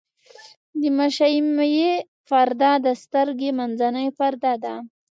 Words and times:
د 0.81 0.83
مشیمیې 0.99 1.91
پرده 2.27 2.71
د 2.85 2.87
سترګې 3.03 3.49
منځنۍ 3.59 4.07
پرده 4.17 4.53
ده. 4.63 4.75